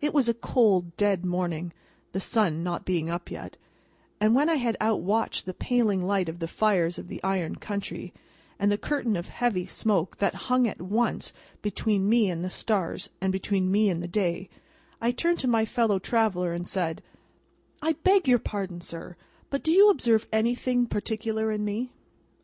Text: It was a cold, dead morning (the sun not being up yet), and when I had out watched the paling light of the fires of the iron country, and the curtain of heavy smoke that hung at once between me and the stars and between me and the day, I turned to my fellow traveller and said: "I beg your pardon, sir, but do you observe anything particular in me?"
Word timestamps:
It 0.00 0.12
was 0.12 0.28
a 0.28 0.34
cold, 0.34 0.96
dead 0.96 1.24
morning 1.24 1.72
(the 2.10 2.18
sun 2.18 2.64
not 2.64 2.84
being 2.84 3.08
up 3.08 3.30
yet), 3.30 3.56
and 4.20 4.34
when 4.34 4.48
I 4.50 4.56
had 4.56 4.76
out 4.80 5.02
watched 5.02 5.46
the 5.46 5.54
paling 5.54 6.04
light 6.04 6.28
of 6.28 6.40
the 6.40 6.48
fires 6.48 6.98
of 6.98 7.06
the 7.06 7.22
iron 7.22 7.54
country, 7.54 8.12
and 8.58 8.72
the 8.72 8.76
curtain 8.76 9.14
of 9.14 9.28
heavy 9.28 9.66
smoke 9.66 10.16
that 10.16 10.34
hung 10.50 10.66
at 10.66 10.82
once 10.82 11.32
between 11.62 12.08
me 12.08 12.28
and 12.28 12.42
the 12.44 12.50
stars 12.50 13.10
and 13.20 13.30
between 13.30 13.70
me 13.70 13.88
and 13.88 14.02
the 14.02 14.08
day, 14.08 14.48
I 15.00 15.12
turned 15.12 15.38
to 15.38 15.46
my 15.46 15.64
fellow 15.64 16.00
traveller 16.00 16.52
and 16.52 16.66
said: 16.66 17.00
"I 17.80 17.92
beg 17.92 18.26
your 18.26 18.40
pardon, 18.40 18.80
sir, 18.80 19.14
but 19.48 19.62
do 19.62 19.70
you 19.70 19.90
observe 19.90 20.26
anything 20.32 20.86
particular 20.86 21.52
in 21.52 21.64
me?" 21.64 21.92